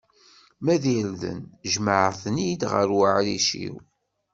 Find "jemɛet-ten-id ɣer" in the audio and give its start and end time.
1.71-2.87